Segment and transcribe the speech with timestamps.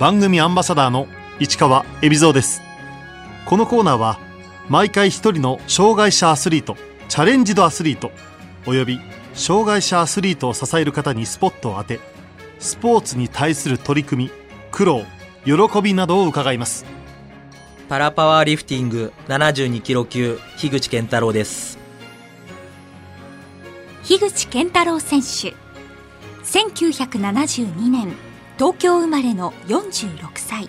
[0.00, 1.08] 番組アンバサダーの
[1.40, 2.62] 市川恵比蔵です。
[3.44, 4.18] このコーナーは
[4.70, 6.78] 毎回一人の障害者アスリート
[7.10, 8.10] チャレンジドアスリート
[8.66, 8.98] および
[9.34, 12.00] 障害者アスリートを支える方にスポットを当て
[12.58, 14.30] スポーツに対する取り組み
[14.70, 15.02] 苦労
[15.44, 16.86] 喜びなどを伺います。
[17.90, 21.78] パラパワーリフティング72キロ級樋口健太郎です。
[24.04, 25.54] 樋口健太郎選手
[26.46, 28.29] 1972年
[28.60, 30.68] 東京生まれの46歳。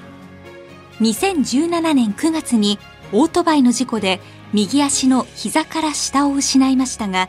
[1.02, 2.80] 2017年9月に
[3.12, 4.22] オートバイの事故で
[4.54, 7.28] 右足の膝から下を失いましたが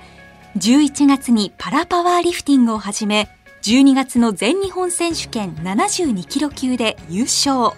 [0.58, 3.28] 11月にパラパワーリフティングを始め
[3.62, 7.76] 12月の全日本選手権72キロ級で優勝。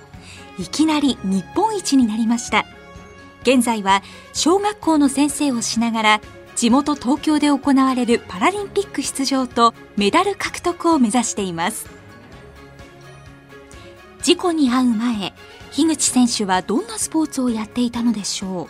[0.59, 2.67] いきなり日本一になりました。
[3.45, 4.03] 現在は
[4.35, 6.21] 小学校の先生をしながら
[6.55, 11.94] 地元東京で行われるパラリンピック出場とメダル獲得を目指しています。
[14.25, 15.35] 事故に遭う前
[15.71, 18.69] 樋口選手はどんなスポーツをやっていたのでしょう？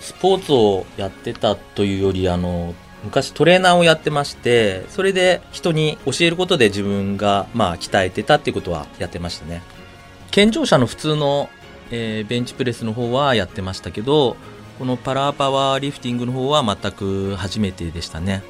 [0.00, 9.62] スポーツをやってたというよりあの昔トレーナーをやってましてそれで人に教えることで自分がまあ鍛えてたっていうことはやってましたね。
[10.30, 11.50] 健常者の普通の、
[11.90, 14.36] えー、ベンチプレスの方はやってましたけど
[14.78, 18.44] このパラーパワーリフティングの方は全く初めてでしたね。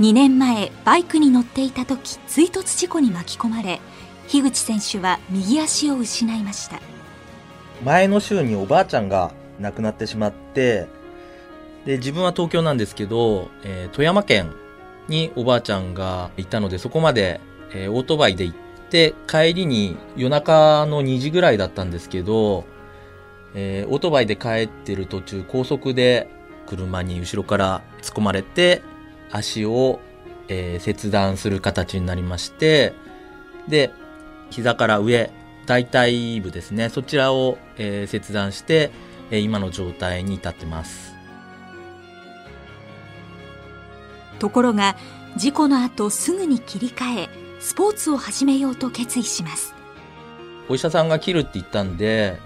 [0.00, 3.80] 2年前バイクに乗っていた時追突事故に巻き込まれ
[4.28, 6.80] 樋口選手は右足を失いました。
[7.84, 10.88] 前の週におばあちゃんが亡くなってしまって
[11.84, 14.52] で自分は東京なんですけど、えー、富山県
[15.08, 17.40] におばあちゃんがいたのでそこまで、
[17.74, 18.56] えー、オートバイで行っ
[18.90, 22.64] て帰りに夜中の2時ぐらいだったんですけど
[23.54, 26.28] えー、オートバイで帰ってる途中、高速で
[26.66, 28.82] 車に後ろから突っ込まれて、
[29.32, 30.00] 足を、
[30.48, 32.92] えー、切断する形になりまして、
[33.68, 33.92] で、
[34.50, 35.30] 膝から上、
[35.66, 38.90] 大腿部ですね、そちらを、えー、切断して、
[39.30, 41.14] えー、今の状態に至ってます。
[44.38, 44.96] ところが、
[45.36, 47.28] 事故の後すぐに切り替え、
[47.60, 49.74] スポーツを始めようと決意します。
[50.68, 52.38] お医者さんが切るって言ったんで、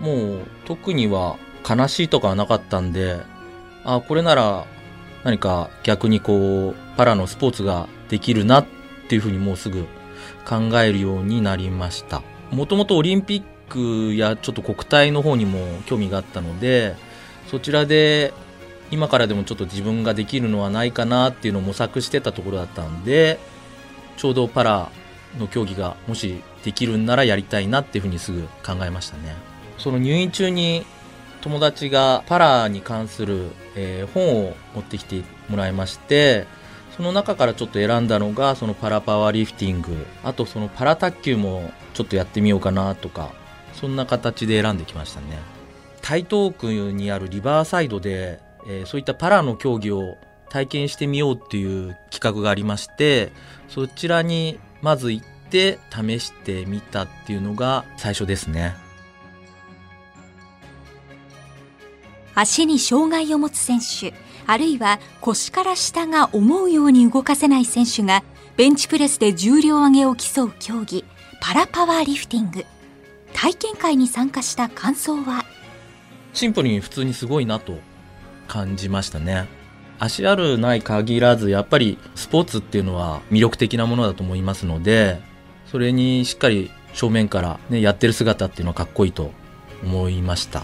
[0.00, 1.36] もう特には
[1.68, 3.20] 悲しいとかはなかったんで、
[3.84, 4.66] あ、これなら
[5.28, 8.66] 何か逆にこう、パラのスポーツができるなっ
[9.10, 9.84] ていうふうにもうすぐ
[10.46, 12.22] 考えるようになりました。
[12.50, 16.96] もともとオリンピックやちょっと国体の方にも興味があったので、
[17.50, 18.32] そちらで
[18.90, 23.38] 今からでもちょっと自分ができるのはないかなっていうのを模索してたところだったんで、
[24.16, 24.90] ちょうどパラ
[25.38, 29.36] の競技がもしできるんならやりたいなっていうふうにすぐ考えましたね。
[29.76, 30.86] その入院中に
[31.48, 36.46] 友達がパラに関する、えー、本を持ってきてもらいまして、
[36.94, 43.32] その中からちょっと選んだのが、そのパラパワーリフティング、あとそのパラ卓球もちょっとやってみようかなとか、
[43.72, 45.38] そんな形で選んできましたね。
[46.02, 50.18] 台東区にあるリバーサイドで、えー、そういったパラの競技を
[50.50, 53.32] 体験してみようっていう企画がありまして、
[53.68, 58.76] そちらにまず行って試してみたっていうのが最初ですね。
[62.40, 64.14] 足に障害を持つ選手、
[64.46, 68.22] あるいは腰から下が思うように動かせない選手が
[68.56, 71.04] ベンチプレスで重量挙げを競う競技、
[71.40, 72.64] パラパワーリフティング。
[73.32, 75.44] 体験会に参加した感想は？
[76.32, 77.76] シンプルに普通にすごいなと
[78.46, 79.48] 感じましたね。
[79.98, 85.20] 足あるない限らず、やっぱりスポーツっていうのは魅力的なものだと思いますので、
[85.66, 89.32] それにしっかり正面からね、やってる姿っていうのはかっこいいと
[89.82, 90.62] 思いました。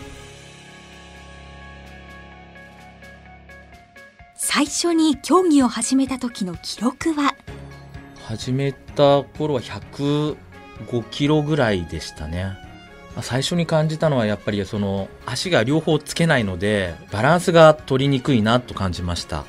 [4.46, 7.34] 最初に競技を始めた時の記録は？
[8.26, 10.36] 始めた頃は105
[11.10, 12.52] キロぐらいでしたね。
[13.22, 19.46] 最初に感じたのはやっぱりその足が両方つけないのでバランスが取りにくいなと感じました。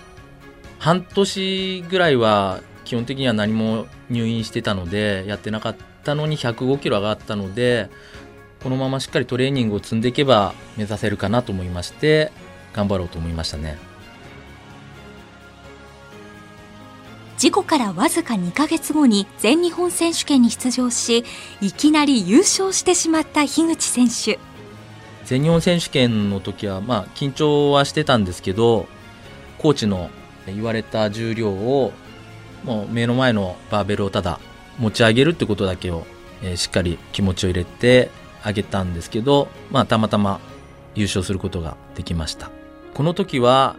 [0.80, 5.76] 半年ぐらいは基本的には何も入院してたのでやってなかっ
[6.06, 7.90] たのに105キロ上がったので
[8.64, 12.32] このまましっかりトレーニングを積んでいけば目指せるかなと思いまして
[12.72, 13.78] 頑張ろうと思いましたね。
[17.46, 21.24] 事故からわずか2ヶ月後に全日本選手権に出場し
[21.62, 24.40] いきなり優勝してしまった樋口選手。
[25.26, 28.88] 全日本選手権の時はまあ緊張はしてたんですけど
[29.60, 30.10] コーチの
[30.48, 31.94] 言われた重量を
[32.64, 34.40] もう目の前のバーベルをただ
[34.80, 36.08] 持ち上げるってことだけを、
[36.42, 38.10] えー、しっかり気持ちを入れて
[38.42, 40.40] あげたんですけど、まあ、たまたま
[40.96, 42.50] 優勝することができました。
[42.96, 43.76] この時は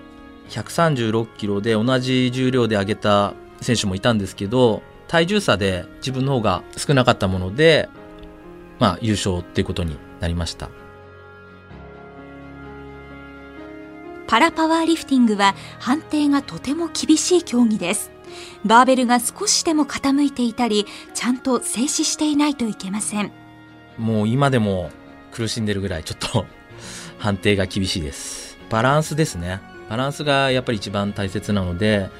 [0.51, 7.89] 136キロで同じ重量で上げた選手もいたんですけど、体重差で自分の方が少なかったもので、
[8.79, 10.69] まあ優勝っていうことになりました。
[14.27, 18.11] パラパワーリフティングは判定がとても厳しい競技です。
[18.65, 23.31] バーベルが少しでも傾いていたり、ちゃんと静止していないといけません。
[23.97, 24.91] もう今でも
[25.33, 26.45] 苦しんでるぐらいちょっと
[27.19, 28.59] 判定が厳しいです。
[28.69, 29.61] バランスですね。
[29.89, 32.11] バランスがやっぱり一番大切なので、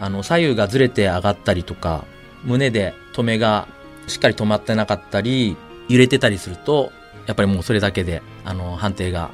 [0.00, 2.04] あの、左右がずれて上がったりとか、
[2.44, 3.66] 胸で止めが
[4.06, 5.56] しっかり止まってなかったり、
[5.88, 6.92] 揺れてたりすると、
[7.26, 9.30] やっぱりもうそれだけで、あの、判定が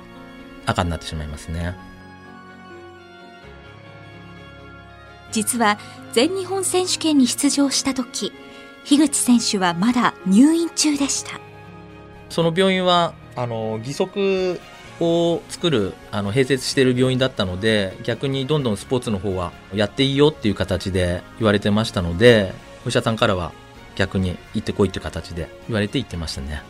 [0.66, 1.74] 赤になってしまいますね。
[5.32, 5.78] 実は
[6.12, 8.32] 全日本選手権に出場した時
[8.84, 11.40] 樋口選手はまだ入院中でした
[12.28, 14.60] その病院はあの義足
[15.00, 22.52] を作るあの併設している病院だったので逆にどんどんスポーツの方はやっていいよっていう形で言われてましたので
[22.84, 23.52] お医者さんからは
[23.96, 26.62] 逆に行ってこいっていう形で言われて行ってましたね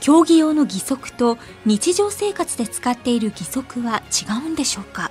[0.00, 5.10] 競技用の義足と日常生活で使っている義足は違うんでしょうか？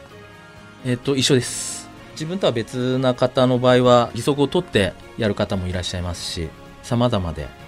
[0.86, 1.90] えっ、と、一緒です。
[2.14, 6.48] 自分とは別な方の場合は義足を取ってやる方もいらっしゃいますし、
[6.82, 7.65] 様々で。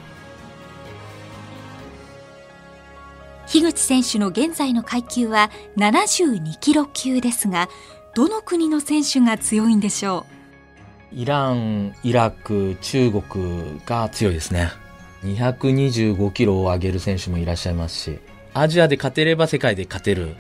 [3.48, 7.70] 樋口選手の現在の階級は72キロ級ですが、
[8.14, 10.26] どの国の選手が強いんでしょ
[11.14, 11.16] う？
[11.16, 14.72] イラン、イラク、中国が強いですね。
[15.24, 18.20] 225キロを上げる選手もいらっしゃいますし、
[18.54, 20.36] アジアで勝てれば世界で勝てる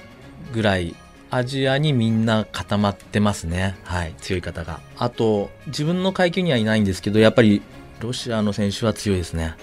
[0.53, 0.93] ぐらい、
[1.29, 3.77] アジアにみんな固まってますね。
[3.83, 4.81] はい、強い方が。
[4.97, 7.61] あと、自分の階級にはいないんですけど、やっぱり
[8.01, 9.55] ロシアの選手は強いですね。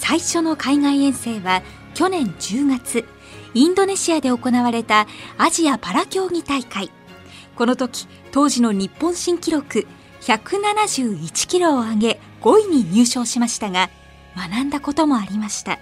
[0.00, 1.62] 最初の海外遠征は
[1.94, 3.04] 去年10月、
[3.54, 5.06] インドネシアで行われた
[5.38, 6.90] アジアパラ競技大会。
[7.54, 9.86] この時、当時の日本新記録
[10.20, 13.90] 171キロを上げ5位に入賞しましたが
[14.36, 15.78] 学んだこともありました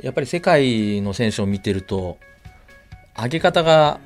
[0.00, 2.18] やっぱり世界の選手を見てると
[3.16, 4.00] 上げ方が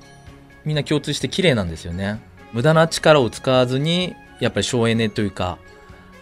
[0.64, 2.20] みんな共通して綺麗なんですよね
[2.52, 5.58] 無駄な力を使わずにやっぱり省エネというか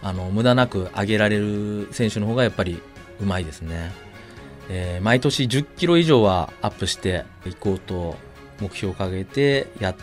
[0.03, 2.81] あの無駄なく上げられる選手の方がやっぱり
[3.21, 3.91] うまいですね、
[4.69, 8.17] えー、毎年10キロ以上はアップしていこうと
[8.59, 9.95] 目標を掲げてやっ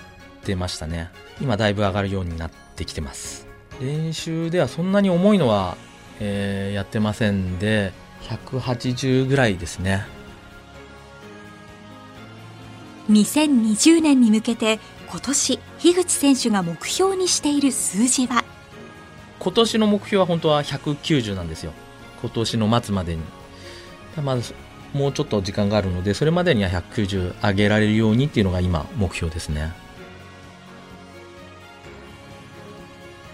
[0.43, 1.11] てましたね。
[1.41, 3.47] 今だいぶ上がるようになってきてます。
[3.81, 5.77] 練習ではそんなに重いのは、
[6.19, 7.93] えー、やってませんで
[8.23, 10.07] 180ぐらいですね。
[13.11, 14.79] 2020年に向けて
[15.11, 18.40] 今年樋口選手が目標にしている数字は？
[19.41, 21.73] 今年の目標は本当は190なんですよ。
[22.21, 23.23] 今年の末までに。
[24.23, 24.55] まず
[24.93, 29.73] もうちょっと時間があるのでそれまでには190上げられるようにっていうのが今目標ですね。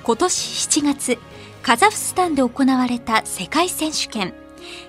[0.04, 1.18] 今年7月
[1.62, 4.32] カザフスタンで行われた世界選手権。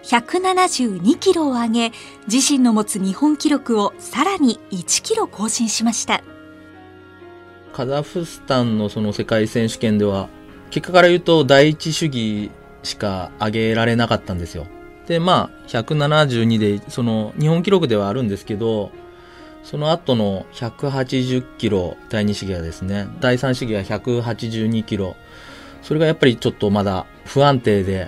[0.04, 1.92] 172キロを上げ
[2.32, 6.24] 自身の持つ日本記録をさらに1キロ更新しました。
[7.74, 10.30] カザフスタンのその世界選手権では
[10.70, 12.52] 結果から言うと第一主義
[12.84, 14.68] しか上げられなかったんですよ
[15.08, 18.92] でまあ172でその日本記録ではあるんですけど
[19.68, 25.18] その後の180キロ、第2試技はですね、第3試技は182キロ。
[25.82, 28.08] それがやっぱりちょっとまだ不安定で、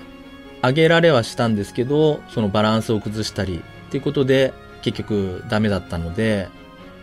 [0.63, 6.47] 上げられはしたんですけど、そのバランスを崩したり、っていうことで結局ダメだったので、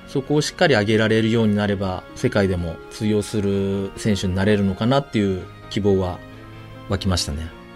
[0.09, 6.19] そこをしっかり上げられるようになれば、世界でも通用する選手になれるのかなっていう希望は
[6.89, 7.67] 湧きましたね。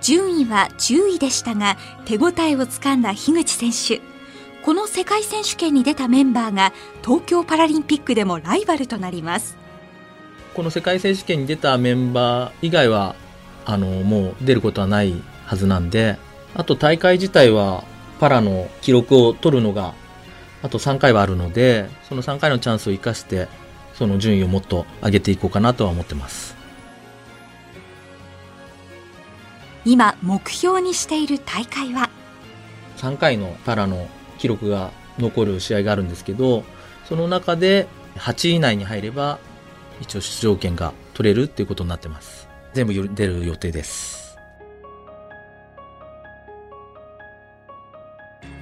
[0.00, 4.00] 順位は10位でしたが手応えをつかんだ樋口選手
[4.64, 6.72] この世界選手権に出たメンバーが
[7.04, 9.56] 東京パラリンピックでもライバルとなります
[10.54, 13.16] この世界選手権に出たメンバー以外は
[13.64, 15.14] あのもう出ることはない
[15.44, 16.16] はずなんで
[16.54, 17.84] あと大会自体は
[18.18, 19.94] パラの記録を取るのが
[20.62, 23.48] あと3回はあるのでその3回のチャンスを生かして
[23.94, 26.56] その順位をもっと上げていこうかなとは思ってます。
[29.84, 32.10] 今目標にしている大会は
[32.98, 34.08] ？3回のパラの
[34.38, 36.64] 記録が残る試合があるんですけど
[37.08, 39.38] その中で8位以内に入れば
[40.00, 42.48] 一応出場権が取れるっていうことになってます。
[42.74, 44.17] 全部出る予定です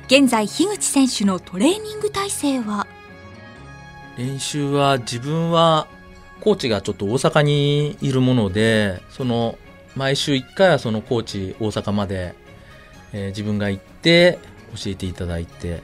[0.06, 2.86] 現在樋口選手のトレーニング体制は？
[4.16, 5.88] 練習は自分は
[6.40, 9.58] コーチがちょっと大阪にいるものでその
[9.96, 12.34] 毎週1回はその高知、大阪まで、
[13.12, 14.38] えー、自分が行って
[14.74, 15.82] 教えていただいて、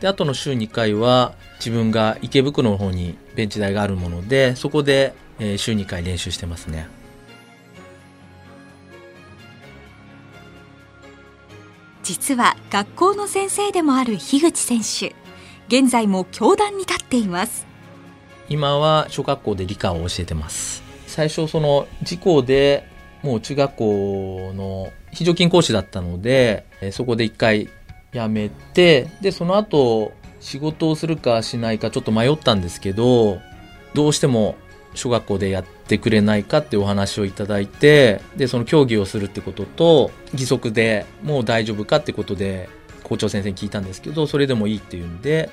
[0.00, 6.88] で、あとの週2回は自分が池袋の方にベンチ台があるもので、そこで、えー週2回練習してますね。
[12.12, 15.16] 実は学校の先生でもある樋口選手
[15.74, 17.66] 現在も教壇に立っています
[18.50, 20.82] 今は小学校で理科を教えてます。
[21.06, 22.86] 最初その事故で
[23.22, 27.70] もう中学校の非常勤講師だったので、そこで一回
[28.12, 33.38] 辞めて、で、その後仕事をするかしないかちょっと迷ったんですけど、
[33.94, 34.56] どうしても
[34.94, 42.68] 小学校でやってくれないかってお話をいただいて、で、その競技をするってことと、義足でもう大丈夫かってことで
[43.02, 45.50] 校長先生に聞いたんですけど、それでもいいっていうんで、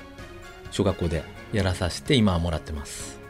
[0.70, 3.20] 小学校でやらさせて今はもらってます。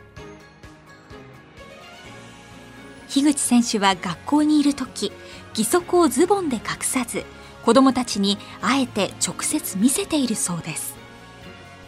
[3.11, 5.11] 樋口選手は学校にいる時
[5.57, 7.25] 義足をズボンで隠さず
[7.65, 10.95] 子どもたちにあえて直接見せているそうです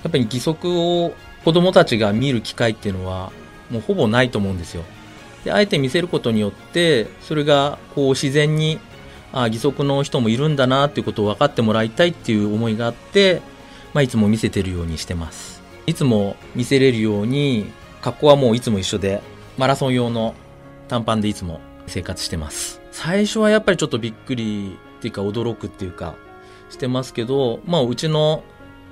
[0.02, 1.14] やっぱり義足を
[1.44, 3.30] 子供たちが見る機会っていうのは
[3.72, 4.84] もうほぼないと思うんですよ。
[5.44, 8.78] で、あえて見せることによって、それがこう自然に、
[9.32, 13.40] あ義足の人もいるんだなっていうことを分かってもらいたいっていう思いがあって、
[13.94, 15.62] まあいつも見せてるようにしてます。
[15.86, 17.66] いつも見せれるように、
[18.02, 19.22] 格好はもういつも一緒で、
[19.56, 20.34] マラソン用の
[20.88, 22.80] 短パンでいつも生活してます。
[22.90, 26.14] 最初はやっぱりちょっとびっくりっていうか驚くっていうか
[26.68, 28.44] してますけど、まあうちの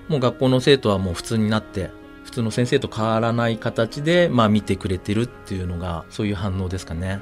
[0.09, 1.91] もう学校の生徒はもう普通になって、
[2.31, 7.21] 普通の先生と変わらない形で、まあ見てくれてるっていうのが、そういう反応ですかね。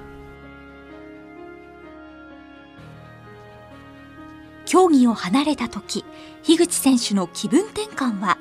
[4.66, 6.04] 競技を離れた時
[6.42, 8.36] 樋口選手の気分転換は？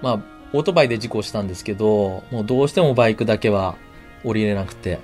[0.00, 0.20] まあ、
[0.54, 3.76] オートバイで事故したんですけど、もうどうしてもバイクだけは
[4.24, 5.00] 降りれなくて、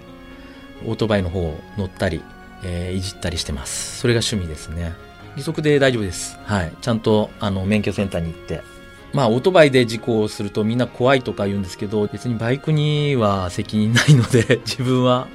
[0.87, 2.23] オートバイの方を乗ったり、
[2.65, 3.99] えーいじったりしてます。
[3.99, 4.95] それが趣味ですね。
[5.37, 6.39] 義足で大丈夫です。
[6.45, 6.73] はい。
[6.81, 8.63] ちゃんと、あの、免許センターに行って。
[9.15, 15.29] まあ、オートバイで事故をするとみんな怖いとか言うんですけど、別にバイクには責任ないので、 自分は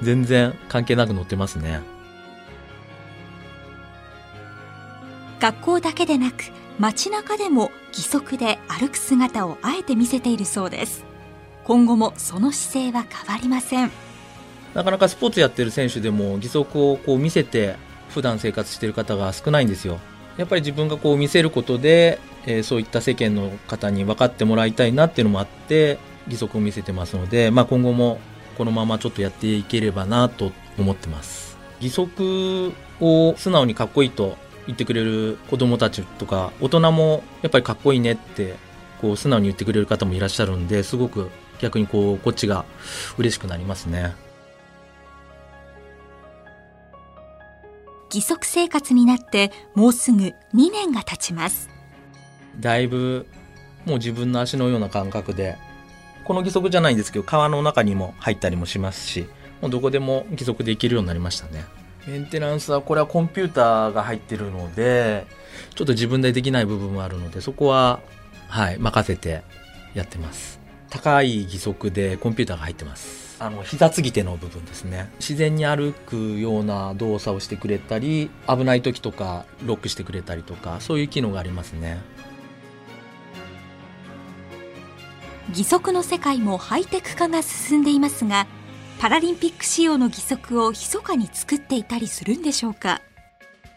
[0.00, 1.80] 全然関係なく乗ってますね。
[5.40, 6.44] 学校だけでなく
[6.78, 11.04] 街中でも義足で歩く姿をあえて見せているそうです
[11.64, 13.90] 今後もその姿勢は変わりません
[14.72, 17.76] なかなかスポーツやってる選手でも義足をこう見せて
[18.10, 19.98] 普段生活してる方が少ないんですよ。
[20.36, 28.18] やっぱり自分がこう見せることで、えーそういった世間の方に分かってもらいたいなっていうのもあって、義足を見せてますので、まあ今後も
[28.56, 31.58] このままちょっとやっていければなと思ってます。
[31.80, 34.36] 義足を素直にかっこいいと
[34.66, 38.54] 言ってくれる子供たちとか、大人もやっぱりかっこいいねって、
[39.00, 42.64] こう素直に言ってくれる方もいらっしゃるんで、すごく逆にこう、こっちが
[43.18, 44.14] 嬉しくなりますね。
[48.12, 51.68] 義足生活になってもうすぐ2年が経ちます
[52.60, 53.26] だいぶ
[53.84, 55.56] もう自分の足のような感覚で
[56.24, 59.28] この義足じゃないんですけど川の中にも入ったりもしますし
[59.60, 61.64] もうどこでも義足で行けるようになりましたね。
[62.06, 65.26] メンテナンスはこれはコンピューターが入ってるので
[65.74, 68.00] ちょっと自分でできない部分もあるのでそこは
[68.48, 69.42] はい任せて
[69.94, 70.60] やってます。
[70.90, 73.36] 高い義足でコンピューターが入ってます。
[73.38, 75.10] あの膝継ぎ手の部分ですね。
[75.18, 81.98] 自然に歩くような動作をしてくれたり危ない時とかロックしてくれたりとかそういう機能がありますね
[85.50, 88.46] 義足の世界もハイテク化が進んでいますが
[88.98, 93.00] パラリンピック仕様の義足を密かに作っていたりするんでしょうか？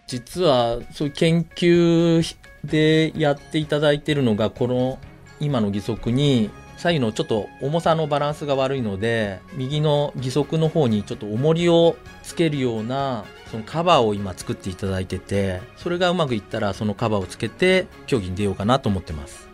[0.07, 2.23] 実はそういう研究
[2.63, 4.97] でやっていただいているのがこの
[5.39, 19.48] 今の義足に左右のちょっと重さのバランスが悪いので右の義足の方にちょっと重りをつけるようなそのカバーを今作っていただいててそれがうまくいったらそのカバーをつけて競技に出ようかなと思ってます。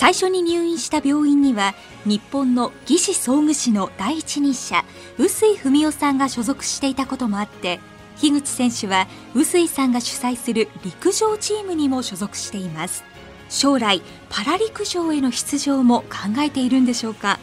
[0.00, 1.74] 最初に入院した病院には
[2.06, 4.82] 日本の義肢装具士の第一人者
[5.18, 7.80] 臼井文夫さんが所属していたこともあって
[8.16, 13.04] 樋口選手は臼井さんが主催する陸上チームにも所属しています。
[13.50, 16.06] 将来パラ陸上への出場も考
[16.38, 17.38] えているんでしょうか？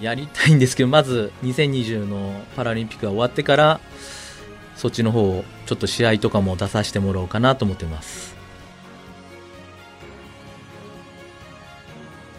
[0.00, 3.80] やりたいんですけどまず2020のパラリンピックが終わってから
[4.74, 8.34] そっちの方をちょっと試合とかも出させてもらおうかなと思ってます。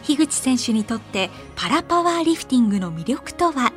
[0.07, 3.73] 樋口選手にとってパラパワーリフティングの魅力とは？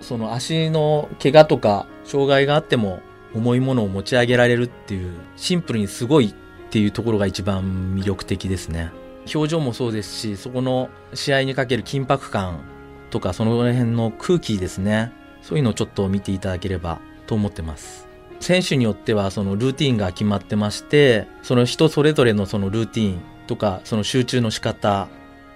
[0.00, 3.02] その足の怪我とか障害があっても
[3.34, 6.34] 重いものを持ち上げられるっていうシンプルにすごいっ
[6.70, 8.90] ていうところが一番魅力的ですね。
[9.34, 12.64] 表情もそうですしそこの試合にかける緊迫感
[13.10, 15.12] とかその辺の空気ですね。
[15.42, 18.08] そういうのをちょっと見ていただければと思ってます。
[18.40, 25.08] 選手によってはそのルーティンが決まってまして、その人それぞれのそのルーティンとか、その集中の仕方、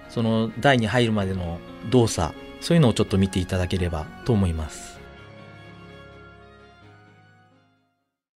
[0.09, 4.98] その台に入るまでの動作、そういうのをちょっと見ていただければと思います。